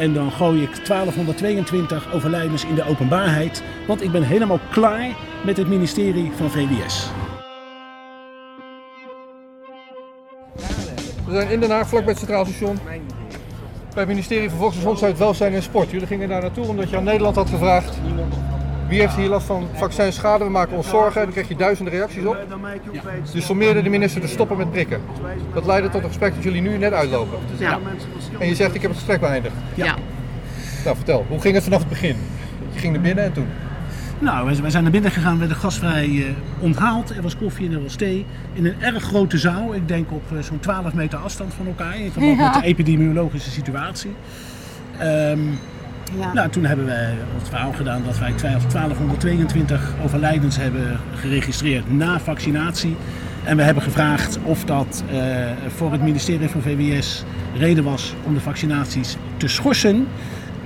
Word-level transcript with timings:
En 0.00 0.12
dan 0.12 0.32
gooi 0.32 0.62
ik 0.62 0.86
1222 0.86 2.12
overlijdens 2.12 2.64
in 2.64 2.74
de 2.74 2.84
openbaarheid. 2.84 3.62
Want 3.86 4.02
ik 4.02 4.10
ben 4.10 4.22
helemaal 4.22 4.60
klaar 4.70 5.16
met 5.44 5.56
het 5.56 5.68
ministerie 5.68 6.30
van 6.36 6.50
VWS. 6.50 7.10
We 11.26 11.32
zijn 11.32 11.48
in 11.48 11.60
Den 11.60 11.70
Haag, 11.70 11.88
vlak 11.88 12.00
bij 12.00 12.10
het 12.10 12.18
Centraal 12.18 12.44
Station. 12.44 12.78
Bij 12.84 12.98
het 14.02 14.08
ministerie 14.08 14.48
van 14.48 14.58
Volksgezondheid, 14.58 15.18
Welzijn 15.18 15.54
en 15.54 15.62
Sport. 15.62 15.90
Jullie 15.90 16.06
gingen 16.06 16.28
daar 16.28 16.40
naartoe 16.40 16.66
omdat 16.66 16.90
je 16.90 16.96
aan 16.96 17.04
Nederland 17.04 17.36
had 17.36 17.48
gevraagd. 17.48 17.98
Wie 18.90 19.00
heeft 19.00 19.14
hier 19.16 19.28
last 19.28 19.46
van 19.46 19.68
vaccinschade? 19.72 20.44
We 20.44 20.50
maken 20.50 20.76
ons 20.76 20.88
zorgen. 20.88 21.16
En 21.16 21.22
dan 21.24 21.32
krijg 21.32 21.48
je 21.48 21.56
duizenden 21.56 21.92
reacties 21.94 22.24
op. 22.24 22.36
Dus 23.32 23.46
sommeerde 23.46 23.82
de 23.82 23.88
minister 23.88 24.20
te 24.20 24.26
stoppen 24.26 24.56
met 24.56 24.70
prikken. 24.70 25.00
Dat 25.54 25.66
leidde 25.66 25.88
tot 25.88 26.02
een 26.02 26.08
gesprek 26.08 26.34
dat 26.34 26.42
jullie 26.42 26.60
nu 26.62 26.76
net 26.78 26.92
uitlopen. 26.92 27.38
Ja. 27.58 27.78
En 28.38 28.48
je 28.48 28.54
zegt, 28.54 28.74
ik 28.74 28.80
heb 28.82 28.90
het 28.90 28.98
gesprek 28.98 29.20
beëindigd. 29.20 29.54
Ja. 29.74 29.94
Nou, 30.84 30.96
vertel. 30.96 31.24
Hoe 31.28 31.40
ging 31.40 31.54
het 31.54 31.64
vanaf 31.64 31.78
het 31.78 31.88
begin? 31.88 32.16
Je 32.72 32.78
ging 32.78 32.92
naar 32.92 33.02
binnen 33.02 33.24
en 33.24 33.32
toen? 33.32 33.46
Nou, 34.18 34.56
wij 34.60 34.70
zijn 34.70 34.82
naar 34.82 34.92
binnen 34.92 35.10
gegaan, 35.10 35.32
we 35.32 35.38
werden 35.38 35.56
gastvrij 35.56 36.04
eh, 36.04 36.24
onthaald. 36.62 37.10
Er 37.16 37.22
was 37.22 37.36
koffie 37.36 37.66
en 37.68 37.72
er 37.74 37.82
was 37.82 37.94
thee. 37.94 38.26
In 38.52 38.66
een 38.66 38.74
erg 38.80 39.02
grote 39.02 39.38
zaal, 39.38 39.74
ik 39.74 39.88
denk 39.88 40.10
op 40.12 40.22
eh, 40.36 40.42
zo'n 40.42 40.60
12 40.60 40.92
meter 40.94 41.18
afstand 41.18 41.54
van 41.54 41.66
elkaar. 41.66 41.98
In 41.98 42.10
verband 42.12 42.38
Ja. 42.38 42.44
met 42.50 42.62
de 42.62 42.68
epidemiologische 42.68 43.50
situatie. 43.50 44.10
Ehm, 44.98 45.38
Nou, 46.34 46.48
toen 46.50 46.64
hebben 46.64 46.86
wij 46.86 47.16
het 47.38 47.48
verhaal 47.48 47.72
gedaan 47.72 48.02
dat 48.04 48.18
wij 48.18 48.32
12 48.32 48.66
1222 48.66 49.92
overlijdens 50.04 50.56
hebben 50.56 51.00
geregistreerd 51.14 51.92
na 51.92 52.20
vaccinatie. 52.20 52.96
En 53.44 53.56
we 53.56 53.62
hebben 53.62 53.82
gevraagd 53.82 54.38
of 54.42 54.64
dat 54.64 55.04
eh, 55.10 55.18
voor 55.68 55.92
het 55.92 56.02
ministerie 56.02 56.48
van 56.48 56.62
VWS 56.62 57.24
reden 57.56 57.84
was 57.84 58.14
om 58.26 58.34
de 58.34 58.40
vaccinaties 58.40 59.16
te 59.36 59.48
schorsen. 59.48 60.06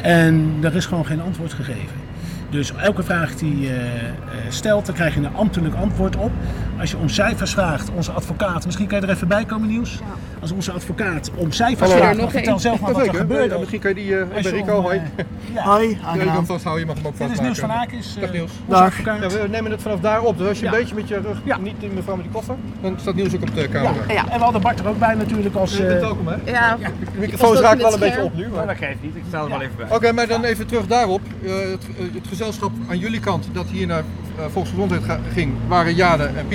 En 0.02 0.60
daar 0.60 0.74
is 0.74 0.86
gewoon 0.86 1.06
geen 1.06 1.20
antwoord 1.20 1.52
gegeven. 1.52 2.02
Dus 2.50 2.72
elke 2.74 3.02
vraag 3.02 3.34
die 3.34 3.60
je 3.60 3.74
eh, 3.74 4.38
stelt, 4.48 4.86
daar 4.86 4.94
krijg 4.94 5.14
je 5.14 5.20
een 5.20 5.34
ambtelijk 5.34 5.74
antwoord 5.74 6.16
op. 6.16 6.32
Als 6.80 6.90
je 6.90 6.96
om 6.96 7.08
cijfers 7.08 7.52
vraagt, 7.52 7.90
onze 7.94 8.12
advocaat, 8.12 8.64
misschien 8.64 8.86
kan 8.86 9.00
je 9.00 9.06
er 9.06 9.12
even 9.12 9.28
bij 9.28 9.44
komen 9.44 9.68
nieuws. 9.68 9.98
Als 10.40 10.52
onze 10.52 10.72
advocaat 10.72 11.30
om 11.36 11.52
cijfers 11.52 11.80
Hallo. 11.90 12.02
vraagt, 12.02 12.16
nog 12.16 12.20
dan 12.24 12.30
vertel 12.30 12.58
zelf 12.58 12.80
maar 12.80 12.92
wat 12.92 13.06
er 13.06 13.14
gebeurde. 13.14 13.52
Ja, 13.54 13.58
misschien 13.58 13.80
kan 13.80 13.90
je 13.90 13.96
die... 13.96 14.16
eh 14.16 14.20
Als 14.20 14.30
ben 14.42 14.42
je 14.42 14.48
Rico, 14.50 14.80
hoi. 14.82 14.98
eh, 15.16 15.24
ja. 15.54 15.62
Hoi, 15.62 15.98
Ja, 16.02 16.14
je 16.22 16.30
kan 16.32 16.46
vasthouden, 16.46 16.86
je 16.86 16.86
mag 16.94 16.96
hem 17.02 17.06
ook 17.06 17.18
Dit 17.18 17.30
is. 17.30 17.40
Niels 17.40 17.58
van 17.58 17.72
Aakens, 17.72 18.14
Dag 18.14 18.24
eh, 18.24 18.30
Niels. 18.34 18.50
onze 18.66 18.80
Dag. 18.80 19.04
Ja, 19.04 19.18
we 19.28 19.46
nemen 19.50 19.70
het 19.70 19.82
vanaf 19.82 20.00
daar 20.00 20.22
op. 20.22 20.38
Dus 20.38 20.48
als 20.48 20.58
je 20.58 20.64
Ja. 20.64 20.72
een 20.72 20.78
beetje 20.78 20.94
met 20.94 21.08
je 21.08 21.18
rug, 21.20 21.40
Ja. 21.44 21.56
niet 21.58 21.74
in 21.80 21.94
mevrouw 21.94 22.14
met 22.16 22.24
die 22.24 22.32
koffer, 22.34 22.54
dan 22.80 22.96
staat 23.00 23.14
Niels 23.14 23.34
ook 23.34 23.42
op 23.42 23.54
de 23.54 23.68
camera. 23.68 23.92
Ja. 24.08 24.28
En 24.28 24.38
we 24.38 24.44
hadden 24.44 24.60
Bart 24.62 24.78
er 24.80 24.88
ook 24.88 24.98
bij 24.98 25.14
natuurlijk 25.14 25.54
als... 25.54 25.76
Je 25.76 25.82
bent 25.82 25.92
eh, 25.94 26.00
welkom 26.00 26.26
hè? 26.28 26.34
Ja. 26.50 26.76
De 26.76 27.18
microfoon 27.18 27.56
raakt 27.56 27.82
wel 27.82 27.92
een 27.92 27.98
beetje 27.98 28.22
op 28.22 28.34
nu. 28.36 28.48
Maar... 28.48 28.66
Dat 28.66 28.76
geeft 28.76 29.02
niet, 29.02 29.16
ik 29.16 29.22
sta 29.28 29.40
er 29.42 29.48
wel 29.48 29.60
even 29.62 29.76
bij. 29.76 29.86
Oké, 29.96 30.12
maar 30.12 30.26
dan 30.26 30.44
even 30.44 30.66
terug 30.66 30.86
daarop. 30.86 31.20
Eh, 31.44 31.50
het, 31.52 31.86
eh, 31.98 32.20
gezelschap 32.28 32.70
aan 32.88 32.98
jullie 32.98 33.20
kant 33.20 33.48
dat 33.52 33.66
hier 33.66 33.86
naar 33.86 34.02
eh, 34.38 34.44
Volksgezondheid 34.52 35.02
ging, 35.32 35.52
waren 35.68 35.94
Jade 35.94 36.24
en 36.24 36.46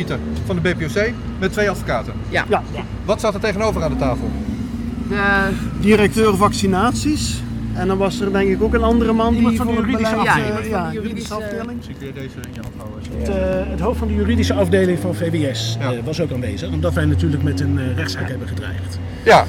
Van 0.45 0.55
de 0.55 0.61
BPOC 0.61 1.11
met 1.39 1.51
twee 1.51 1.69
advocaten. 1.69 2.13
Ja. 2.29 2.45
Ja, 2.49 2.61
Wat 3.05 3.19
zat 3.19 3.33
er 3.33 3.39
tegenover 3.39 3.83
aan 3.83 3.91
de 3.91 3.97
tafel? 3.97 4.31
De, 5.09 5.49
directeur 5.79 6.35
vaccinaties. 6.37 7.41
En 7.73 7.87
dan 7.87 7.97
was 7.97 8.19
er 8.19 8.31
denk 8.31 8.49
ik 8.49 8.63
ook 8.63 8.73
een 8.73 8.83
andere 8.83 9.13
man 9.13 9.33
Iemand 9.33 9.49
die 9.55 9.63
van 9.63 9.75
de 9.75 9.81
juridische 9.81 10.15
afdeling. 10.15 10.35
Ja, 10.37 10.45
iemand 10.45 10.65
van 10.65 10.79
ja, 10.79 10.87
de 10.89 10.93
juridische 10.93 11.33
afdeling. 11.33 11.79
Ik 11.87 11.95
weer 11.99 12.13
deze 12.13 12.35
in 12.47 12.53
je 12.53 12.59
hand 12.61 12.73
houden. 12.77 12.99
het, 13.19 13.29
eh, 13.29 13.71
het 13.71 13.79
hoofd 13.79 13.97
van 13.99 14.07
de 14.07 14.13
juridische 14.15 14.53
afdeling 14.53 14.99
van 14.99 15.15
VWS 15.15 15.77
Ja. 15.79 15.91
eh, 15.91 15.97
was 16.03 16.21
ook 16.21 16.31
aanwezig. 16.31 16.71
Omdat 16.71 16.93
wij 16.93 17.05
natuurlijk 17.05 17.43
met 17.43 17.59
een 17.59 17.79
eh, 17.79 17.95
rechtszaak 17.95 18.29
hebben 18.29 18.47
gedreigd. 18.47 18.99
Ja, 19.23 19.45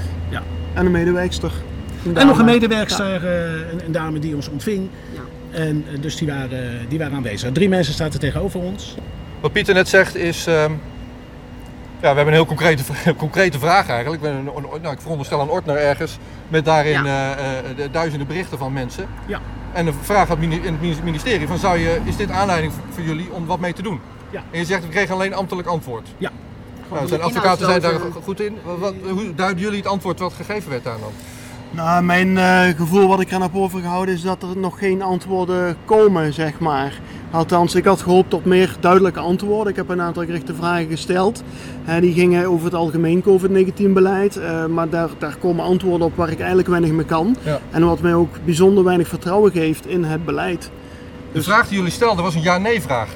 En 0.74 0.86
een 0.86 0.92
medewerkster. 0.92 1.52
Een 2.06 2.16
En 2.16 2.26
nog 2.26 2.38
een 2.38 2.44
medewerkster, 2.44 3.26
eh, 3.26 3.72
een, 3.72 3.84
een 3.86 3.92
dame 3.92 4.18
die 4.18 4.34
ons 4.34 4.48
ontving. 4.48 4.88
Ja. 5.14 5.58
En 5.58 5.84
dus 6.00 6.16
die 6.16 6.28
waren, 6.28 6.78
die 6.88 6.98
waren 6.98 7.14
aanwezig. 7.16 7.52
Drie 7.52 7.68
mensen 7.68 7.94
staan 7.94 8.12
er 8.12 8.18
tegenover 8.18 8.60
ons. 8.60 8.96
Wat 9.40 9.52
Pieter 9.52 9.74
net 9.74 9.88
zegt 9.88 10.16
is... 10.16 10.46
ehm, 10.46 10.72
ja, 12.02 12.08
we 12.10 12.16
hebben 12.16 12.26
een 12.26 12.32
heel 12.40 12.46
concrete, 12.46 12.82
concrete 13.16 13.58
vraag 13.58 13.88
eigenlijk. 13.88 14.22
Een- 14.22 14.50
een- 14.56 14.80
nou, 14.82 14.94
ik 14.94 15.00
veronderstel 15.00 15.40
een 15.40 15.48
ordner 15.48 15.76
ergens 15.76 16.18
met 16.48 16.64
daarin 16.64 17.04
Ja. 17.04 17.36
eh, 17.36 17.58
eh, 17.58 17.64
de 17.76 17.90
duizenden 17.90 18.26
berichten 18.26 18.58
van 18.58 18.72
mensen. 18.72 19.06
Ja. 19.26 19.40
En 19.72 19.84
de 19.84 19.92
vraag 20.02 20.30
aan 20.30 20.38
het 20.40 20.48
mini- 20.48 20.62
in 20.66 20.78
het 20.90 21.04
ministerie 21.04 21.46
van 21.46 21.58
zou 21.58 21.78
je, 21.78 22.00
is 22.04 22.16
dit 22.16 22.30
aanleiding 22.30 22.72
voor- 22.90 23.04
jullie 23.04 23.32
om 23.32 23.46
wat 23.46 23.60
mee 23.60 23.72
te 23.72 23.82
doen? 23.82 24.00
Ja. 24.30 24.42
En 24.50 24.58
je 24.58 24.64
zegt 24.64 24.82
we 24.82 24.88
kregen 24.88 25.14
alleen 25.14 25.34
ambtelijk 25.34 25.68
antwoord. 25.68 26.08
Ja. 26.18 26.30
Nou, 26.90 27.06
zijn 27.06 27.22
advocaten 27.22 27.66
zijn 27.66 27.80
daar 27.80 27.92
go- 27.92 28.20
goed 28.22 28.40
in. 28.40 28.58
Wat, 28.78 28.94
hoe 29.10 29.34
duiden 29.34 29.62
jullie 29.62 29.78
het 29.78 29.86
antwoord 29.86 30.18
wat 30.18 30.32
gegeven 30.32 30.70
werd 30.70 30.86
aan 30.86 31.00
dan? 31.00 31.12
Nou, 31.70 32.02
mijn 32.02 32.38
eh, 32.38 32.60
gevoel 32.76 33.08
wat 33.08 33.20
ik 33.20 33.28
eraan 33.28 33.42
heb 33.42 33.56
overgehouden 33.56 34.14
is 34.14 34.22
dat 34.22 34.42
er 34.42 34.56
nog 34.56 34.78
geen 34.78 35.02
antwoorden 35.02 35.76
komen, 35.84 36.32
zeg 36.32 36.58
maar. 36.58 37.00
Althans, 37.30 37.74
ik 37.74 37.84
had 37.84 38.02
gehoopt 38.02 38.34
op 38.34 38.44
meer 38.44 38.76
duidelijke 38.80 39.20
antwoorden. 39.20 39.68
Ik 39.70 39.76
heb 39.76 39.88
een 39.88 40.00
aantal 40.00 40.24
gerichte 40.24 40.54
vragen 40.54 40.88
gesteld. 40.88 41.42
Die 42.00 42.12
gingen 42.12 42.46
over 42.46 42.64
het 42.64 42.74
algemeen 42.74 43.22
COVID-19 43.22 43.92
beleid. 43.92 44.36
eh, 44.36 44.66
maar 44.66 44.88
daar, 44.88 45.08
daar 45.18 45.36
komen 45.36 45.64
antwoorden 45.64 46.06
op 46.06 46.16
waar 46.16 46.30
ik 46.30 46.38
eigenlijk 46.38 46.68
weinig 46.68 46.90
mee 46.90 47.04
kan. 47.04 47.36
Ja. 47.42 47.60
En 47.70 47.84
wat 47.86 48.00
mij 48.00 48.14
ook 48.14 48.44
bijzonder 48.44 48.84
weinig 48.84 49.08
vertrouwen 49.08 49.52
geeft 49.52 49.86
in 49.86 50.04
het 50.04 50.24
beleid. 50.24 50.70
De 51.32 51.42
vraag 51.42 51.68
die 51.68 51.76
jullie 51.76 51.92
stelden 51.92 52.24
was 52.24 52.34
een 52.34 52.42
ja-nee 52.42 52.82
vraag. 52.82 53.08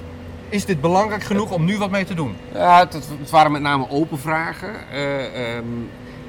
Is 0.49 0.65
dit 0.65 0.81
belangrijk 0.81 1.23
genoeg 1.23 1.51
om 1.51 1.65
nu 1.65 1.79
wat 1.79 1.91
mee 1.91 2.05
te 2.05 2.15
doen? 2.15 2.35
Ja, 2.53 2.79
het, 2.79 2.93
het 2.93 3.31
waren 3.31 3.53
met 3.53 3.63
name 3.63 3.87
open 3.91 4.19
vragen. 4.19 4.75
Eh, 4.93 5.25
ehm, 5.25 5.65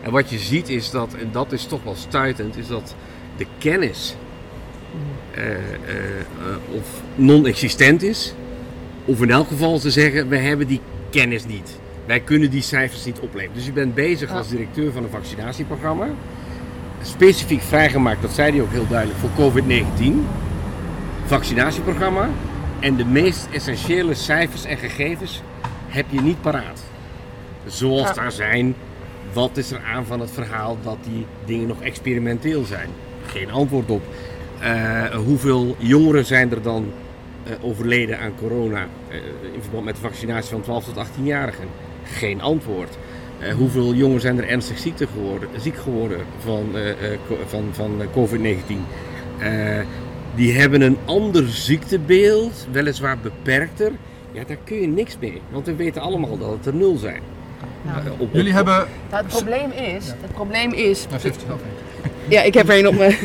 en 0.02 0.12
wat 0.12 0.29
je 0.29 0.38
ziet 0.40 0.69
is 0.69 0.90
dat, 0.91 1.13
en 1.13 1.29
dat 1.31 1.52
is 1.52 1.66
toch 1.66 1.84
wel 1.84 1.96
stuitend, 1.96 2.57
is 2.57 2.67
dat 2.67 2.96
de 3.38 3.46
kennis 3.57 4.16
of 6.72 7.01
non-existent 7.16 8.03
is. 8.03 8.33
Of 9.06 9.22
in 9.22 9.31
elk 9.31 9.47
geval 9.47 9.79
te 9.79 9.91
zeggen, 9.91 10.29
we 10.29 10.38
hebben 10.38 10.67
die 10.67 10.81
kennis 11.09 11.45
niet. 11.45 11.79
Wij 12.06 12.19
kunnen 12.19 12.50
die 12.50 12.61
cijfers 12.61 13.05
niet 13.05 13.19
opleveren. 13.19 13.55
Dus 13.55 13.66
je 13.66 13.72
bent 13.72 13.94
bezig 13.94 14.31
als 14.31 14.50
directeur 14.50 14.91
van 14.91 15.03
een 15.03 15.09
vaccinatieprogramma. 15.09 16.07
Specifiek 17.01 17.61
vrijgemaakt, 17.61 18.22
dat 18.22 18.31
zei 18.31 18.51
hij 18.51 18.61
ook 18.61 18.72
heel 18.72 18.88
duidelijk, 18.88 19.19
voor 19.19 19.51
COVID-19. 19.51 20.13
Vaccinatieprogramma. 21.25 22.29
En 22.79 22.95
de 22.95 23.05
meest 23.05 23.47
essentiële 23.51 24.13
cijfers 24.13 24.66
en 24.66 24.78
gegevens 24.78 25.41
heb 25.88 26.05
je 26.09 26.22
niet 26.22 26.41
paraat. 26.41 26.84
Zoals 27.67 28.13
daar 28.13 28.31
zijn, 28.31 28.75
wat 29.34 29.57
is 29.57 29.72
er 29.72 29.81
aan 29.94 30.05
van 30.05 30.19
het 30.19 30.31
verhaal 30.31 30.78
dat 30.84 30.97
die 31.09 31.25
dingen 31.45 31.67
nog 31.67 31.81
experimenteel 31.81 32.63
zijn? 32.63 32.89
Geen 33.25 33.51
antwoord 33.51 33.89
op. 33.89 34.03
Eh, 34.59 35.03
hoeveel 35.16 35.75
jongeren 35.79 36.25
zijn 36.25 36.51
er 36.51 36.61
dan 36.61 36.85
eh, 37.43 37.51
overleden 37.61 38.19
aan 38.19 38.31
corona 38.39 38.88
eh, 39.09 39.16
in 39.53 39.61
verband 39.61 39.85
met 39.85 39.95
de 39.95 40.01
vaccinatie 40.01 40.51
van 40.51 40.61
12 40.61 40.85
tot 40.85 41.05
18-jarigen? 41.07 41.67
Geen 42.03 42.41
antwoord. 42.41 42.97
Eh, 43.39 43.53
hoeveel 43.53 43.93
jongeren 43.93 44.21
zijn 44.21 44.38
er 44.38 44.47
ernstig 44.47 44.77
ziek 44.77 44.97
geworden, 45.13 45.49
ziek 45.59 45.75
geworden 45.77 46.19
van, 46.39 46.69
eh, 46.73 46.89
eh, 47.13 47.19
van, 47.47 47.63
van 47.71 48.01
eh, 48.01 48.07
COVID-19? 48.13 48.85
Eh, 49.39 49.79
die 50.35 50.53
hebben 50.53 50.81
een 50.81 50.97
ander 51.05 51.47
ziektebeeld, 51.49 52.67
weliswaar 52.72 53.17
beperkter. 53.17 53.91
Ja, 54.31 54.43
daar 54.47 54.57
kun 54.63 54.81
je 54.81 54.87
niks 54.87 55.17
mee, 55.19 55.41
want 55.51 55.66
we 55.66 55.75
weten 55.75 56.01
allemaal 56.01 56.37
dat 56.37 56.49
het 56.51 56.66
er 56.66 56.73
nul 56.75 56.97
zijn. 56.97 57.22
Eh, 57.85 58.11
op- 58.11 58.19
op- 58.19 58.33
Jullie 58.33 58.53
hebben... 58.53 58.87
Nou, 59.11 59.23
het 59.23 59.33
probleem 59.33 59.72
is, 59.72 60.07
het 60.07 60.31
probleem 60.33 60.72
is, 60.72 61.05
Nou. 61.09 61.22
Ja, 62.29 62.41
ik 62.41 62.53
heb 62.53 62.69
er 62.69 62.77
een 62.77 62.87
op 62.87 62.95
me. 62.95 63.07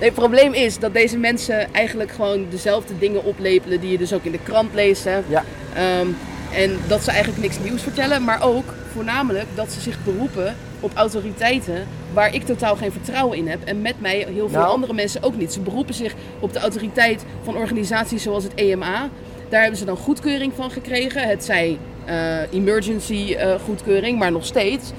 Nee, 0.00 0.10
het 0.10 0.20
probleem 0.20 0.52
is 0.52 0.78
dat 0.78 0.94
deze 0.94 1.18
mensen 1.18 1.74
eigenlijk 1.74 2.10
gewoon 2.10 2.46
dezelfde 2.50 2.98
dingen 2.98 3.24
oplepelen 3.24 3.80
die 3.80 3.90
je 3.90 3.98
dus 3.98 4.12
ook 4.12 4.24
in 4.24 4.32
de 4.32 4.42
krant 4.42 4.74
leest. 4.74 5.04
Hè. 5.04 5.18
Ja. 5.28 5.44
Ehm, 5.74 6.06
en 6.54 6.78
dat 6.86 7.04
ze 7.04 7.10
eigenlijk 7.10 7.42
niks 7.42 7.58
nieuws 7.58 7.82
vertellen, 7.82 8.24
maar 8.24 8.42
ook 8.42 8.74
voornamelijk 8.92 9.46
dat 9.54 9.72
ze 9.72 9.80
zich 9.80 10.04
beroepen 10.04 10.56
op 10.80 10.90
autoriteiten 10.94 11.86
waar 12.12 12.34
ik 12.34 12.44
totaal 12.44 12.76
geen 12.76 12.92
vertrouwen 12.92 13.38
in 13.38 13.48
heb. 13.48 13.58
En 13.64 13.82
met 13.82 14.00
mij 14.00 14.26
heel 14.28 14.48
veel 14.48 14.58
Nou. 14.60 14.72
andere 14.72 14.92
mensen 14.94 15.22
ook 15.22 15.36
niet. 15.36 15.52
Ze 15.52 15.60
beroepen 15.60 15.94
zich 15.94 16.14
op 16.40 16.52
de 16.52 16.58
autoriteit 16.58 17.24
van 17.42 17.56
organisaties 17.56 18.22
zoals 18.22 18.44
het 18.44 18.54
EMA. 18.54 19.08
Daar 19.48 19.60
hebben 19.60 19.78
ze 19.78 19.84
dan 19.84 19.96
goedkeuring 19.96 20.52
van 20.56 20.70
gekregen. 20.70 21.28
Het 21.28 21.44
zij 21.44 21.78
eh, 22.04 22.52
emergency 22.52 23.34
eh, 23.34 23.54
goedkeuring, 23.64 24.18
maar 24.18 24.32
nog 24.32 24.44
steeds. 24.44 24.90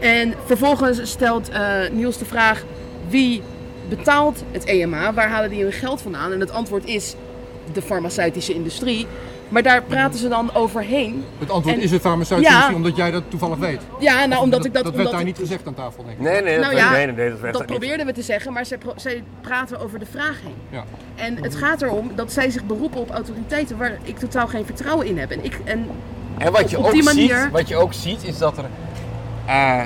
En 0.00 0.34
vervolgens 0.46 1.10
stelt 1.10 1.48
eh, 1.48 1.70
Niels 1.92 2.18
de 2.18 2.24
vraag: 2.24 2.64
wie 3.10 3.42
betaalt 3.88 4.42
het 4.50 4.64
EMA? 4.64 5.12
Waar 5.14 5.28
halen 5.28 5.50
die 5.50 5.62
hun 5.62 5.72
geld 5.72 6.00
vandaan? 6.02 6.32
En 6.32 6.40
het 6.40 6.50
antwoord 6.52 6.86
is 6.86 7.14
de 7.72 7.82
farmaceutische 7.82 8.54
industrie. 8.54 9.06
Maar 9.48 9.62
daar 9.62 9.82
praten 9.82 10.18
ze 10.18 10.28
dan 10.28 10.54
overheen. 10.54 11.24
Het 11.38 11.50
antwoord 11.50 11.76
En- 11.76 11.82
is 11.82 11.90
het 11.90 12.00
farmaceutische 12.00 12.52
Ja. 12.52 12.58
industrie, 12.68 12.76
omdat 12.86 12.96
jij 12.96 13.10
dat 13.10 13.22
toevallig 13.28 13.58
weet. 13.58 13.80
Ja, 14.00 14.26
nou 14.26 14.42
omdat 14.42 14.64
ik 14.64 14.74
dat. 14.74 14.84
Dat 14.84 14.94
werd 14.94 14.96
omdat 14.96 15.10
daar 15.12 15.20
ik- 15.20 15.26
niet 15.26 15.38
gezegd 15.38 15.66
aan 15.66 15.74
tafel, 15.74 16.04
denk 16.04 16.16
ik. 16.18 16.22
Nee, 16.24 16.42
nee, 16.42 16.54
dat, 16.56 16.64
Nou 16.64 16.76
ja, 16.76 16.90
nee, 16.92 17.06
nee, 17.06 17.30
dat 17.30 17.40
werd 17.40 17.52
Dat 17.52 17.62
er 17.62 17.68
niet. 17.68 17.78
probeerden 17.78 18.06
we 18.06 18.12
te 18.12 18.22
zeggen, 18.22 18.52
maar 18.52 18.66
zij, 18.66 18.78
pro- 18.78 18.92
zij 18.96 19.22
praten 19.40 19.80
over 19.80 19.98
de 19.98 20.06
vraag 20.10 20.40
heen. 20.42 20.54
Ja. 20.70 20.84
En 21.14 21.42
het 21.42 21.54
gaat 21.56 21.82
erom 21.82 22.10
dat 22.14 22.32
zij 22.32 22.50
zich 22.50 22.64
beroepen 22.64 23.00
op 23.00 23.10
autoriteiten 23.10 23.76
waar 23.78 23.98
ik 24.02 24.18
totaal 24.18 24.46
geen 24.46 24.64
vertrouwen 24.66 25.06
in 25.06 25.18
heb. 25.18 25.30
En 25.30 25.44
ik, 25.44 25.58
en 25.64 25.86
En 26.38 26.52
wat 26.52 26.70
je, 26.70 26.78
op 26.78 26.84
ook 26.84 26.92
die 26.92 27.02
manier- 27.02 27.40
ziet, 27.42 27.50
wat 27.50 27.68
je 27.68 27.76
ook 27.76 27.92
ziet 27.92 28.22
is 28.24 28.38
dat 28.38 28.58
er 28.58 28.64
eh, 29.46 29.82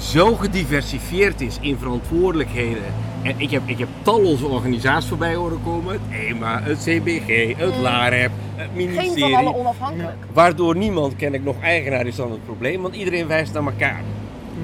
zo 0.00 0.34
gediversifieerd 0.34 1.40
is 1.40 1.58
in 1.60 1.78
verantwoordelijkheden 1.78 2.82
En 3.22 3.34
ik 3.36 3.50
heb, 3.50 3.62
ik 3.66 3.78
heb 3.78 3.88
talloze 4.02 4.46
organisaties 4.46 5.08
voorbij 5.08 5.34
horen 5.34 5.62
komen. 5.64 5.92
Het 5.92 6.20
EMA, 6.20 6.60
het 6.62 6.78
CBG, 6.78 7.56
het 7.56 7.76
LAREP, 7.76 8.30
het 8.54 8.68
Geen 8.74 8.86
ministerie. 8.86 9.34
van 9.34 9.46
alle 9.46 9.54
onafhankelijk. 9.56 10.16
Waardoor 10.32 10.76
niemand, 10.76 11.16
ken 11.16 11.34
ik 11.34 11.44
nog, 11.44 11.60
eigenaar 11.60 12.06
is 12.06 12.16
dan 12.16 12.30
het 12.30 12.44
probleem. 12.44 12.82
Want 12.82 12.94
iedereen 12.94 13.26
wijst 13.26 13.52
naar 13.52 13.64
elkaar. 13.64 14.00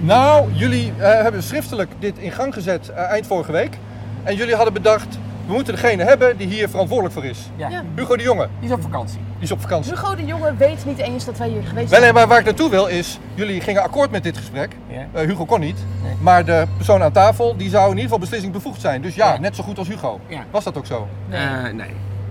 Nou, 0.00 0.52
jullie 0.52 0.92
eh, 0.98 1.22
hebben 1.22 1.42
schriftelijk 1.42 1.90
dit 1.98 2.18
in 2.18 2.32
gang 2.32 2.54
gezet 2.54 2.88
eh, 2.88 3.10
eind 3.10 3.26
vorige 3.26 3.52
week. 3.52 3.78
En 4.22 4.36
jullie 4.36 4.54
hadden 4.54 4.72
bedacht, 4.72 5.18
we 5.48 5.54
moeten 5.54 5.74
degene 5.74 6.04
hebben 6.04 6.36
die 6.36 6.46
hier 6.46 6.68
verantwoordelijk 6.68 7.14
voor 7.14 7.24
is. 7.24 7.38
Ja. 7.56 7.82
Hugo 7.96 8.16
de 8.16 8.22
Jonge, 8.22 8.48
Die 8.60 8.68
is 8.68 8.74
op 8.74 8.82
vakantie. 8.82 9.18
die 9.34 9.42
is 9.44 9.50
op 9.52 9.60
vakantie. 9.60 9.92
Hugo 9.92 10.14
de 10.14 10.24
Jonge 10.24 10.54
weet 10.56 10.84
niet 10.86 10.98
eens 10.98 11.24
dat 11.24 11.38
wij 11.38 11.48
hier 11.48 11.62
geweest 11.62 11.88
zijn. 11.88 12.02
nee, 12.02 12.12
maar 12.12 12.26
waar 12.28 12.38
ik 12.38 12.44
naartoe 12.44 12.70
wil 12.70 12.86
is, 12.86 13.18
jullie 13.34 13.60
gingen 13.60 13.82
akkoord 13.82 14.10
met 14.10 14.22
dit 14.22 14.36
gesprek. 14.36 14.72
Ja. 14.88 15.06
Eh, 15.12 15.26
Hugo 15.26 15.44
kon 15.44 15.60
niet. 15.60 15.78
Nee. 16.02 16.12
Maar 16.20 16.44
de 16.44 16.66
persoon 16.76 17.02
aan 17.02 17.12
tafel, 17.12 17.56
die 17.56 17.68
zou 17.70 17.82
in 17.84 17.88
ieder 17.88 18.02
geval 18.02 18.18
beslissingbevoegd 18.18 18.80
zijn. 18.80 19.02
Dus 19.02 19.14
ja, 19.14 19.32
Ja. 19.32 19.40
net 19.40 19.56
zo 19.56 19.62
goed 19.62 19.78
als 19.78 19.88
Hugo. 19.88 20.20
Ja. 20.26 20.44
Was 20.50 20.64
dat 20.64 20.76
ook 20.76 20.86
zo? 20.86 21.08
Eh, 21.28 21.62
nee. 21.62 21.72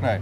Nee. 0.02 0.20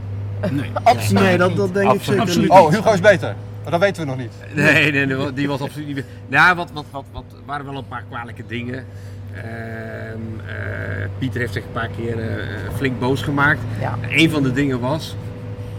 Nee. 0.51 0.71
Absoluut 0.83 1.24
Nee, 1.24 1.38
dat, 1.38 1.48
niet. 1.50 1.57
dat 1.57 1.74
denk 1.74 1.89
Absoluut. 1.89 2.21
ik 2.21 2.27
zeker 2.27 2.41
niet. 2.41 2.50
Oh, 2.51 2.69
Hugo 2.69 2.91
is 2.94 3.00
beter. 3.00 3.36
Maar 3.62 3.71
dat 3.71 3.80
weten 3.80 4.01
we 4.01 4.07
nog 4.07 4.18
niet. 4.18 4.31
Nee, 4.53 4.91
nee, 4.91 5.06
nee, 5.06 5.33
die 5.33 5.48
was 5.48 5.62
absoluut 5.62 5.88
niet. 5.95 6.06
Nou, 6.27 6.56
wat, 6.56 6.69
wat, 6.74 6.86
wat, 6.91 7.03
wat 7.12 7.24
waren 7.45 7.65
wel 7.65 7.75
een 7.77 7.88
paar 7.88 8.03
kwalijke 8.09 8.44
dingen. 8.48 8.86
Ehm, 9.35 10.47
eh, 10.47 11.07
Pieter 11.17 11.39
heeft 11.39 11.53
zich 11.53 11.63
een 11.63 11.71
paar 11.71 11.89
keer 11.97 12.19
eh, 12.19 12.45
flink 12.75 12.99
boos 12.99 13.21
gemaakt. 13.21 13.59
Ja. 13.79 13.97
Een 14.09 14.29
van 14.29 14.43
de 14.43 14.51
dingen 14.53 14.79
was, 14.79 15.15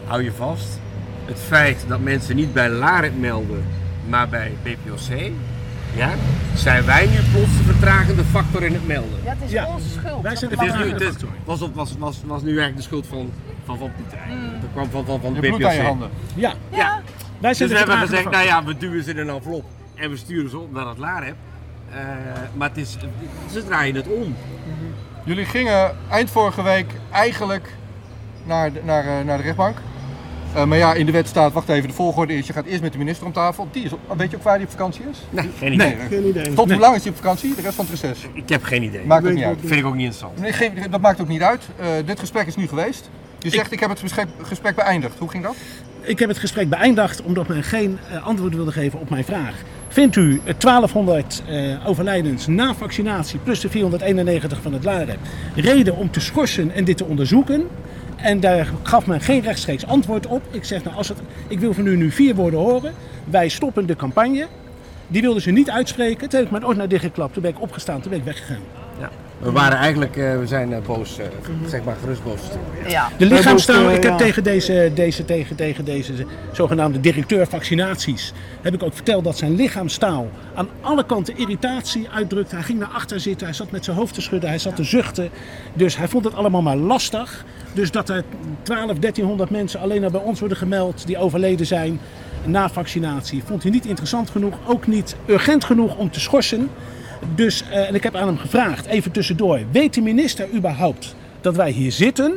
hou 0.07 0.23
je 0.23 0.33
vast, 0.33 0.81
het 1.25 1.39
feit 1.41 1.85
dat 1.89 2.01
mensen 2.01 2.37
niet 2.37 2.53
bij 2.53 2.69
LAREP 2.69 3.19
melden, 3.19 3.65
maar 4.09 4.29
bij 4.29 4.53
BPOC. 4.63 5.31
Ja, 5.97 6.11
zijn 6.55 6.85
wij 6.85 7.07
nu 7.07 7.17
plots 7.33 7.57
de 7.57 7.63
vertragende 7.65 8.25
factor 8.25 8.63
in 8.63 8.73
het 8.73 8.87
melden? 8.87 9.19
Ja, 9.25 9.31
het 9.31 9.39
is 9.45 9.51
Ja. 9.51 9.67
onze 9.67 9.89
schuld. 9.89 10.23
Wij 10.23 10.37
zijn 10.37 10.51
de 10.51 10.57
Het 10.57 10.67
is 10.67 10.73
nu, 10.75 10.79
vertragende 10.79 11.05
het 11.05 11.13
factor. 11.15 11.29
was, 11.45 11.61
was, 11.75 11.95
was, 11.99 12.21
was 12.27 12.43
nu 12.43 12.49
eigenlijk 12.49 12.77
de 12.77 12.83
schuld 12.83 13.07
van, 13.07 13.31
van, 13.65 13.79
van 13.79 13.91
Pieter. 13.97 14.19
eigenlijk. 14.19 14.61
Dat 14.61 14.71
kwam 14.73 14.91
van, 14.91 15.05
van, 15.05 15.21
van 15.21 15.35
Je 15.35 15.41
de 15.41 15.49
bloed 15.49 15.65
aan 15.65 15.73
je 15.75 15.79
BPOC. 15.79 15.89
handen. 15.89 16.09
Ja, 16.35 16.53
Ja. 16.71 17.01
wij 17.41 17.55
zijn 17.55 17.69
Dus 17.69 17.79
we 17.79 17.85
hebben 17.91 18.09
gezegd, 18.09 18.31
nou 18.31 18.45
ja, 18.45 18.65
we 18.65 18.77
duwen 18.77 19.05
ze 19.05 19.11
in 19.11 19.19
een 19.19 19.29
envelop 19.29 19.65
en 19.95 20.11
we 20.11 20.17
sturen 20.17 20.51
ze 20.51 20.59
op 20.59 20.73
naar 20.73 20.87
het 20.87 20.99
LAREP. 20.99 21.35
Eh, 21.91 21.99
maar 22.55 22.69
het 22.69 22.79
is, 22.79 22.97
ze 23.53 23.65
draaien 23.65 23.95
het 23.95 24.09
om. 24.09 24.35
Jullie 25.25 25.45
gingen 25.45 25.97
eind 26.11 26.31
vorige 26.31 26.63
week 26.63 26.87
eigenlijk 27.13 27.69
naar 28.45 28.73
de, 28.73 28.81
naar, 28.85 29.05
eh, 29.19 29.25
naar 29.25 29.37
de 29.37 29.43
rechtbank. 29.43 29.77
Eh, 30.55 30.65
maar 30.65 30.79
ja, 30.79 30.95
in 30.95 31.07
de 31.07 31.13
wet 31.13 31.29
staat, 31.29 31.53
wacht 31.53 31.69
even, 31.69 31.89
de 31.89 31.95
volgorde 31.95 32.37
is, 32.37 32.47
je 32.47 32.53
gaat 32.53 32.65
eerst 32.65 32.83
met 32.83 32.93
de 32.93 32.99
minister 32.99 33.27
om 33.27 33.33
tafel. 33.33 33.69
Die 33.73 33.85
is 33.85 33.91
weet 34.17 34.31
je 34.31 34.37
ook 34.37 34.43
waar 34.43 34.57
die 34.57 34.67
op 34.67 34.73
vakantie 34.73 35.03
is? 35.11 35.19
Nee, 35.31 35.51
geen 35.59 35.73
idee. 35.73 35.95
Nee. 35.97 36.07
Geen 36.09 36.27
idee. 36.29 36.43
Tot 36.55 36.67
Nee. 36.67 36.77
hoe 36.77 36.85
lang 36.85 36.97
is 36.97 37.03
die 37.03 37.11
op 37.11 37.17
vakantie? 37.17 37.55
De 37.55 37.61
rest 37.63 37.75
van 37.75 37.85
het 37.91 38.01
reces. 38.01 38.27
Ik 38.33 38.49
heb 38.49 38.63
geen 38.63 38.83
idee. 38.83 39.05
Maakt 39.07 39.27
ook 39.27 39.33
niet 39.33 39.45
uit. 39.45 39.59
Vind 39.61 39.81
ik 39.81 39.85
ook 39.87 39.95
niet 39.95 40.05
interessant. 40.05 40.39
Nee, 40.41 40.53
geen- 40.53 40.91
dat 40.91 41.01
maakt 41.01 41.21
ook 41.21 41.29
niet 41.29 41.43
uit. 41.43 41.69
Eh, 41.79 41.87
dit 42.07 42.21
gesprek 42.21 42.47
is 42.47 42.57
nu 42.57 42.69
geweest. 42.69 43.11
Je 43.39 43.51
zegt, 43.51 43.73
ik 43.73 43.81
heb 43.81 43.91
het 43.91 44.01
gesprek, 44.01 44.27
gesprek 44.43 44.75
beëindigd. 44.75 45.19
Hoe 45.19 45.29
ging 45.29 45.43
dat? 45.43 45.55
Ik 46.01 46.19
heb 46.19 46.29
het 46.29 46.39
gesprek 46.39 46.69
beëindigd 46.69 47.23
omdat 47.23 47.49
men 47.49 47.63
geen 47.63 47.99
antwoord 48.25 48.55
wilde 48.55 48.73
geven 48.73 49.01
op 49.01 49.11
mijn 49.11 49.25
vraag. 49.25 49.55
Vindt 49.89 50.17
u 50.17 50.41
het 50.45 50.61
1200 50.61 51.43
eh, 51.47 51.89
overlijdens 51.89 52.47
na 52.47 52.75
vaccinatie 52.75 53.39
plus 53.39 53.61
de 53.61 53.69
491 53.69 54.63
van 54.63 54.73
het 54.73 54.85
LAREP 54.85 55.19
reden 55.55 55.97
om 55.97 56.11
te 56.11 56.21
schorsen 56.21 56.71
en 56.71 56.85
dit 56.85 56.97
te 56.97 57.05
onderzoeken? 57.05 57.67
En 58.17 58.41
daar 58.41 58.73
gaf 58.83 59.07
men 59.07 59.21
geen 59.21 59.41
rechtstreeks 59.41 59.87
antwoord 59.87 60.27
op. 60.27 60.43
Ik 60.51 60.65
zeg, 60.65 60.85
nou, 60.85 60.97
als 60.97 61.09
het, 61.09 61.19
ik 61.49 61.61
wil 61.61 61.75
van 61.75 61.87
u 61.87 61.97
nu 61.97 62.11
vier 62.11 62.35
woorden 62.35 62.61
horen. 62.61 62.93
Wij 63.25 63.49
stoppen 63.49 63.87
de 63.87 63.97
campagne. 63.97 64.47
Die 65.09 65.23
wilden 65.23 65.43
ze 65.43 65.51
niet 65.51 65.71
uitspreken. 65.71 66.29
Toen 66.29 66.39
heb 66.39 66.45
ik 66.45 66.51
mijn 66.51 66.67
oor 66.67 66.77
naar 66.77 66.89
dichtgeklapt. 66.89 67.33
Toen 67.33 67.43
ben 67.43 67.51
ik 67.51 67.61
opgestaan. 67.61 68.01
Toen 68.01 68.11
ben 68.11 68.19
ik 68.19 68.25
weggegaan. 68.25 68.86
We 69.39 69.53
waren 69.53 69.79
eigenlijk, 69.79 70.17
eh, 70.17 70.39
we 70.39 70.47
zijn 70.47 70.73
eh, 70.73 70.79
boos, 70.87 71.19
eh, 71.19 71.27
zeg 71.67 71.85
maar 71.85 71.97
gerust 72.01 72.25
boos. 72.25 72.41
Ja. 72.87 73.09
De 73.19 73.27
lichaamstaal, 73.27 73.91
ik 73.91 74.03
heb 74.03 74.13
ja. 74.13 74.17
tegen 74.17 74.43
deze, 74.45 74.91
deze, 74.95 75.25
tegen, 75.25 75.57
tegen 75.57 75.85
deze 75.85 76.13
zogenaamde 76.53 77.01
directeur 77.01 77.47
vaccinaties, 77.47 78.33
heb 78.63 78.75
ik 78.75 78.83
ook 78.83 78.95
verteld 78.95 79.25
dat 79.25 79.39
zijn 79.39 79.55
lichaamstaal 79.55 80.29
aan 80.55 80.69
alle 80.81 81.07
kanten 81.07 81.39
irritatie 81.39 82.09
uitdrukt. 82.15 82.51
Hij 82.51 82.63
ging 82.63 82.79
naar 82.79 82.89
achter 82.89 83.21
zitten, 83.21 83.47
hij 83.47 83.57
zat 83.57 83.71
met 83.71 83.85
zijn 83.85 83.97
hoofd 83.97 84.15
te 84.15 84.21
schudden, 84.21 84.49
hij 84.49 84.59
zat 84.59 84.77
te 84.77 84.85
zuchten. 84.85 85.31
Dus 85.73 85.97
hij 85.97 86.09
vond 86.09 86.25
het 86.25 86.35
allemaal 86.35 86.63
maar 86.63 86.77
lastig. 86.77 87.45
Dus 87.73 87.91
dat 87.91 88.09
er 88.09 88.25
12, 88.63 88.99
1300 88.99 89.51
mensen 89.51 89.81
alleen 89.81 90.05
al 90.05 90.11
bij 90.11 90.21
ons 90.21 90.41
worden 90.41 90.59
gemeld 90.59 91.07
die 91.07 91.19
overleden 91.19 91.67
zijn 91.67 92.01
na 92.45 92.69
vaccinatie, 92.69 93.43
vond 93.45 93.63
hij 93.63 93.73
niet 93.73 93.87
interessant 93.87 94.31
genoeg, 94.31 94.55
ook 94.67 94.87
niet 94.87 95.17
urgent 95.27 95.65
genoeg 95.65 95.97
om 95.97 96.11
te 96.11 96.21
schorsen. 96.21 96.71
Dus, 97.35 97.63
eh, 97.71 97.89
en 97.89 97.95
ik 97.95 98.03
heb 98.03 98.15
aan 98.15 98.27
hem 98.27 98.39
gevraagd, 98.39 98.87
even 98.87 99.11
tussendoor, 99.11 99.61
weet 99.71 99.95
de 99.95 100.01
minister 100.01 100.47
überhaupt 100.55 101.17
dat 101.41 101.57
wij 101.57 101.71
hier 101.71 101.93
zitten? 101.93 102.35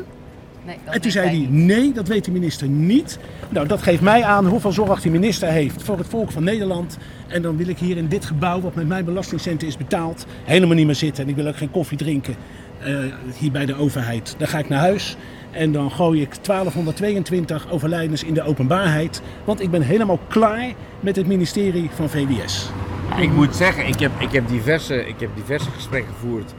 Nee, 0.65 0.75
En 0.85 1.01
toen 1.01 1.11
zei 1.11 1.27
hij, 1.27 1.37
niet. 1.37 1.49
nee, 1.51 1.91
dat 1.93 2.07
weet 2.07 2.25
de 2.25 2.31
minister 2.31 2.67
niet. 2.67 3.19
Nou, 3.49 3.67
dat 3.67 3.81
geeft 3.81 4.01
mij 4.01 4.23
aan 4.23 4.45
hoeveel 4.45 4.71
zorg 4.71 5.01
die 5.01 5.11
minister 5.11 5.47
heeft 5.47 5.83
voor 5.83 5.97
het 5.97 6.07
volk 6.07 6.31
van 6.31 6.43
Nederland. 6.43 6.97
En 7.27 7.41
dan 7.41 7.57
wil 7.57 7.67
ik 7.67 7.77
hier 7.77 7.97
in 7.97 8.07
dit 8.07 8.25
gebouw, 8.25 8.61
wat 8.61 8.75
met 8.75 8.87
mijn 8.87 9.05
belastingcenten 9.05 9.67
is 9.67 9.77
betaald, 9.77 10.25
helemaal 10.43 10.75
niet 10.75 10.85
meer 10.85 10.95
zitten. 10.95 11.23
En 11.23 11.29
ik 11.29 11.35
wil 11.35 11.47
ook 11.47 11.57
geen 11.57 11.71
koffie 11.71 11.97
drinken 11.97 12.35
eh, 12.79 12.97
hier 13.37 13.51
bij 13.51 13.65
de 13.65 13.75
overheid. 13.75 14.35
Dan 14.37 14.47
ga 14.47 14.57
ik 14.57 14.69
naar 14.69 14.79
huis 14.79 15.17
en 15.51 15.71
dan 15.71 15.91
gooi 15.91 16.21
ik 16.21 16.45
1222 16.45 17.71
overlijdens 17.71 18.23
in 18.23 18.33
de 18.33 18.43
openbaarheid. 18.43 19.21
Want 19.45 19.61
ik 19.61 19.71
ben 19.71 19.81
helemaal 19.81 20.19
klaar 20.27 20.73
met 20.99 21.15
het 21.15 21.27
ministerie 21.27 21.89
van 21.95 22.09
VWS. 22.09 22.69
Ik 23.17 23.31
moet 23.31 23.55
zeggen, 23.55 23.87
ik 23.87 23.99
heb, 23.99 24.11
ik 24.19 24.31
heb, 24.31 24.47
diverse, 24.47 25.07
ik 25.07 25.19
heb 25.19 25.29
diverse 25.35 25.69
gesprekken 25.69 26.13
gevoerd 26.13 26.53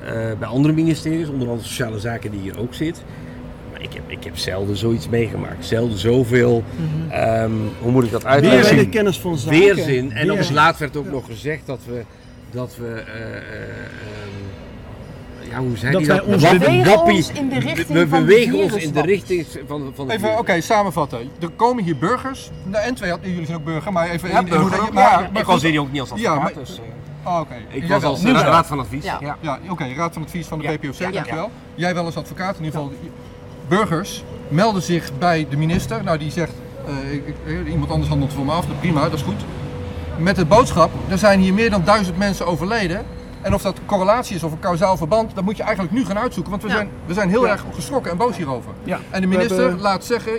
eh, 0.00 0.12
bij 0.38 0.48
andere 0.48 0.74
ministeries, 0.74 1.28
onder 1.28 1.48
andere 1.48 1.68
Sociale 1.68 1.98
Zaken 1.98 2.30
die 2.30 2.40
hier 2.40 2.58
ook 2.58 2.74
zit. 2.74 3.02
Maar 3.72 3.82
ik 3.82 3.92
heb, 3.92 4.02
ik 4.06 4.24
heb 4.24 4.36
zelden 4.36 4.76
zoiets 4.76 5.08
meegemaakt. 5.08 5.66
Zelden 5.66 5.98
zoveel, 5.98 6.64
ehm, 7.08 7.50
hoe 7.80 7.92
moet 7.92 8.04
ik 8.04 8.10
dat 8.10 8.24
uitleggen? 8.24 8.88
kennis 8.88 9.18
van 9.18 9.38
zaken. 9.38 9.58
Weerzin. 9.58 10.12
En 10.12 10.22
op 10.22 10.28
het 10.28 10.36
Weerzin. 10.36 10.54
laatst 10.54 10.80
werd 10.80 10.96
ook 10.96 11.10
nog 11.10 11.26
gezegd 11.26 11.66
dat 11.66 11.80
we, 11.86 12.02
dat 12.50 12.76
we, 12.76 12.86
eh, 12.86 13.36
eh, 13.36 13.42
ja 15.50 15.58
hoe 15.58 15.76
zei 15.76 15.90
Dat 15.92 16.00
die 16.00 16.08
wij 16.10 16.16
dat? 16.16 16.26
ons 16.26 16.42
Wappie- 16.42 16.58
bewegen 16.58 16.94
wappie- 16.94 17.14
ons 17.16 17.30
in 17.30 17.48
de 17.48 17.58
richting 17.58 17.88
we 17.88 18.08
van 18.08 18.18
de 18.18 18.24
bewegen 18.24 18.58
ons 18.58 18.72
in 18.74 18.92
de 18.92 19.00
richting 19.00 19.46
van, 19.66 19.92
van 19.94 20.10
Even, 20.10 20.38
oké, 20.38 20.60
samenvatten. 20.60 21.18
Er 21.40 21.48
komen 21.56 21.84
hier 21.84 21.98
burgers. 21.98 22.50
Nou, 22.64 22.84
en 22.84 22.94
twee, 22.94 23.12
jullie 23.22 23.44
zijn 23.46 23.58
ook 23.58 23.64
burger, 23.64 23.92
maar 23.92 24.08
even... 24.10 24.28
Ja, 24.28 24.42
burger 24.42 24.92
maar- 24.92 25.02
Ja, 25.22 25.28
maar 25.32 25.40
ik 25.40 25.46
was 25.46 25.62
hier 25.62 25.80
ook 25.80 25.92
niet 25.92 26.00
als 26.00 26.10
Ja, 26.14 26.14
advocaat, 26.16 26.42
maar- 26.54 26.64
dus, 26.64 26.76
eh, 26.78 26.82
Ah, 27.32 27.40
oké. 27.40 27.54
ik 27.68 27.80
Jij 27.80 27.88
was 27.88 28.00
wel. 28.02 28.10
als 28.10 28.22
wel. 28.22 28.34
raad 28.34 28.66
van 28.66 28.78
advies. 28.80 29.04
Ja. 29.04 29.18
Ja. 29.20 29.36
Ja, 29.40 29.58
oké, 29.68 29.84
raad 29.96 30.12
van 30.12 30.22
advies 30.22 30.46
van 30.46 30.58
de 30.58 30.64
Ja. 30.64 30.72
BPOC, 30.72 30.94
Ja. 30.94 31.10
dankjewel. 31.10 31.50
Jij 31.74 31.94
wel 31.94 32.04
als 32.04 32.16
advocaat 32.16 32.58
in 32.58 32.64
ieder 32.64 32.80
geval. 32.80 32.94
Burgers 33.68 34.24
melden 34.48 34.82
zich 34.82 35.10
bij 35.18 35.46
de 35.50 35.56
minister. 35.56 36.04
Nou, 36.04 36.18
die 36.18 36.30
zegt, 36.30 36.52
eh, 36.86 37.12
ik- 37.12 37.26
ik- 37.26 37.36
eh, 37.66 37.72
iemand 37.72 37.90
anders 37.90 38.08
handelt 38.08 38.32
voor 38.32 38.44
me 38.44 38.52
af, 38.52 38.66
dat 38.66 38.80
prima, 38.80 39.02
dat 39.02 39.12
is 39.12 39.22
goed. 39.22 39.44
Met 40.18 40.36
de 40.36 40.44
boodschap, 40.44 40.90
er 41.08 41.18
zijn 41.18 41.40
hier 41.40 41.54
meer 41.54 41.70
dan 41.70 41.82
duizend 41.84 42.18
mensen 42.18 42.46
overleden. 42.46 43.04
En 43.42 43.54
of 43.54 43.62
dat 43.62 43.78
correlatie 43.86 44.36
is 44.36 44.42
of 44.42 44.52
een 44.52 44.58
kausaal 44.58 44.96
verband, 44.96 45.34
dat 45.34 45.44
moet 45.44 45.56
je 45.56 45.62
eigenlijk 45.62 45.94
nu 45.94 46.04
gaan 46.04 46.18
uitzoeken. 46.18 46.50
Want 46.50 46.62
we, 46.62 46.68
Ja. 46.68 46.74
zijn, 46.74 46.88
we 47.06 47.14
zijn 47.14 47.28
heel 47.28 47.44
Ja. 47.46 47.52
erg 47.52 47.64
geschrokken 47.74 48.10
en 48.10 48.16
boos 48.16 48.36
hierover. 48.36 48.70
Ja. 48.84 48.98
En 49.10 49.20
de 49.20 49.26
minister 49.26 49.60
hebben- 49.60 49.80
laat 49.80 50.04
zeggen, 50.04 50.32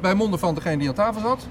bij 0.00 0.14
monden 0.14 0.38
van 0.38 0.54
degene 0.54 0.76
die 0.78 0.88
aan 0.88 0.94
tafel 0.94 1.20
zat... 1.20 1.46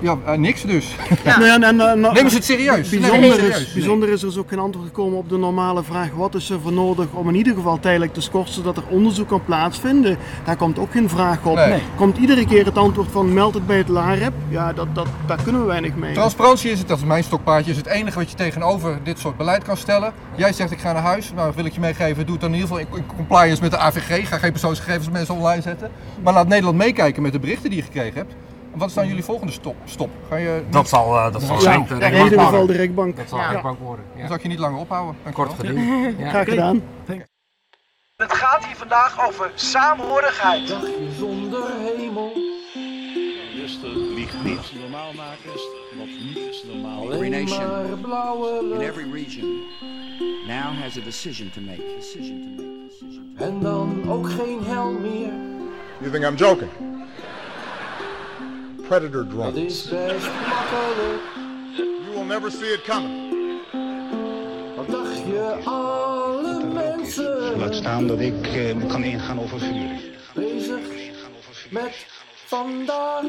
Ja, 0.00 0.18
eh, 0.26 0.38
niks 0.38 0.62
dus. 0.62 0.86
Ja. 1.24 1.38
Nee, 1.38 1.50
en, 1.50 1.62
en, 1.62 1.80
en, 1.80 2.00
Nemen 2.00 2.30
ze 2.30 2.36
het 2.36 2.44
serieus? 2.44 2.88
Bijzonder, 2.88 3.32
serieus? 3.32 3.60
is, 3.60 3.72
bijzonder 3.72 4.08
is 4.08 4.20
er 4.22 4.28
dus 4.28 4.36
ook 4.36 4.48
geen 4.48 4.58
antwoord 4.58 4.86
gekomen 4.86 5.18
op 5.18 5.28
de 5.28 5.36
normale 5.36 5.82
vraag: 5.82 6.10
wat 6.14 6.34
is 6.34 6.50
er 6.50 6.60
voor 6.60 6.72
nodig 6.72 7.06
om 7.12 7.28
in 7.28 7.34
ieder 7.34 7.54
geval 7.54 7.80
tijdelijk 7.80 8.14
te 8.14 8.20
schorsen 8.20 8.54
zodat 8.54 8.76
er 8.76 8.82
onderzoek 8.88 9.28
kan 9.28 9.44
plaatsvinden? 9.44 10.18
Daar 10.44 10.56
komt 10.56 10.78
ook 10.78 10.92
geen 10.92 11.08
vraag 11.08 11.44
op. 11.44 11.56
Nee. 11.56 11.82
Komt 11.96 12.16
iedere 12.16 12.46
keer 12.46 12.64
het 12.64 12.78
antwoord 12.78 13.08
van 13.10 13.32
meld 13.32 13.54
het 13.54 13.66
bij 13.66 13.76
het 13.76 13.88
LAREP? 13.88 14.32
Ja, 14.48 14.72
dat, 14.72 14.94
dat, 14.94 15.06
daar 15.26 15.42
kunnen 15.42 15.60
we 15.60 15.66
weinig 15.66 15.94
mee. 15.94 16.14
Transparantie 16.14 16.70
is 16.70 16.78
het, 16.78 16.88
dat 16.88 16.98
is 16.98 17.04
mijn 17.04 17.24
stokpaardje, 17.24 17.70
is 17.70 17.76
het 17.76 17.86
enige 17.86 18.18
wat 18.18 18.30
je 18.30 18.36
tegenover 18.36 18.98
dit 19.02 19.18
soort 19.18 19.36
beleid 19.36 19.64
kan 19.64 19.76
stellen. 19.76 20.12
Jij 20.36 20.52
zegt 20.52 20.70
ik 20.70 20.78
ga 20.78 20.92
naar 20.92 21.02
huis, 21.02 21.32
nou 21.34 21.52
wil 21.56 21.64
ik 21.64 21.72
je 21.72 21.80
meegeven, 21.80 22.24
doe 22.24 22.32
het 22.32 22.40
dan 22.40 22.54
in 22.54 22.60
ieder 22.60 22.76
geval 22.76 22.98
in 22.98 23.06
compliance 23.16 23.62
met 23.62 23.70
de 23.70 23.78
AVG. 23.78 24.28
Ga 24.28 24.38
geen 24.38 24.52
persoonsgegevens 24.52 25.04
van 25.04 25.12
mensen 25.12 25.34
online 25.34 25.62
zetten. 25.62 25.90
Maar 26.22 26.32
laat 26.32 26.48
Nederland 26.48 26.76
meekijken 26.76 27.22
met 27.22 27.32
de 27.32 27.38
berichten 27.38 27.70
die 27.70 27.78
je 27.78 27.84
gekregen 27.84 28.14
hebt. 28.14 28.34
En 28.72 28.78
wat 28.78 28.88
is 28.88 28.94
dan 28.94 29.06
jullie 29.06 29.24
volgende 29.24 29.52
stop? 29.52 29.76
stop? 29.84 30.10
Ga 30.28 30.36
je, 30.36 30.64
Dat 30.70 30.88
zal, 30.88 31.16
eh, 31.16 31.32
dat 31.32 31.42
zal 31.42 31.54
Ja, 31.54 31.60
zijn. 31.60 31.80
in 31.88 31.98
de 31.98 32.22
ieder 32.24 32.40
geval 32.40 32.66
de 32.66 32.72
rechtbank. 32.72 33.16
Dat 33.16 33.28
zal 33.28 33.38
Ja. 33.38 33.44
de 33.46 33.50
rechtbank 33.52 33.78
worden. 33.78 34.04
dan 34.12 34.20
Ja. 34.20 34.26
zal 34.26 34.36
ik 34.36 34.42
je 34.42 34.48
niet 34.48 34.58
langer 34.58 34.80
ophouden. 34.80 35.16
Dankjewel. 35.22 35.54
Kort 35.54 35.66
geding. 35.66 36.14
Ja. 36.18 36.28
Graag 36.28 36.48
gedaan. 36.48 36.82
Het 38.16 38.32
gaat 38.32 38.64
hier 38.64 38.76
vandaag 38.76 39.26
over 39.28 39.50
saamhorigheid. 39.54 40.74
Rusten 43.60 44.14
liegt 44.14 44.42
niet. 44.44 44.72
Normaal 44.80 45.12
maken 45.12 45.54
is 45.54 45.68
wat 45.98 46.06
niet 46.06 46.36
is 46.36 46.64
normaal. 46.72 47.12
Every 47.12 47.28
nation 47.28 47.62
in 48.72 48.80
every 48.80 49.12
region 49.12 49.62
now 50.46 50.72
has 50.82 50.96
a 50.98 51.00
decision 51.04 51.50
to 51.50 51.60
make. 51.60 51.82
Decision 51.98 52.54
to 52.56 52.62
make. 52.62 52.86
Decision 52.88 53.34
to 53.36 53.44
make. 53.44 53.50
En 53.52 53.60
dan 53.60 54.10
ook 54.10 54.30
geen 54.30 54.64
hel 54.64 54.90
meer. 54.90 55.32
You 55.98 56.10
think 56.12 56.24
I'm 56.24 56.34
joking? 56.36 56.70
Predator 58.88 59.24
Dat 59.24 59.30
drones. 59.30 59.56
is 59.56 59.88
best 59.88 60.26
makkelijk. 60.48 61.22
You 61.76 62.14
will 62.14 62.24
never 62.24 62.50
see 62.50 62.72
it 62.72 62.82
coming. 62.84 63.62
Wat 64.76 64.88
dacht 64.88 65.16
je 65.26 65.60
allemaal? 65.64 67.00
is. 67.00 67.16
Laat 67.56 67.74
staan 67.74 68.06
dat 68.06 68.20
ik 68.20 68.34
kan 68.88 69.04
ingaan 69.04 69.40
over 69.40 69.58
vuur. 69.58 70.00
Bezig 70.34 70.80
met 71.70 72.06
vandaag. 72.46 73.24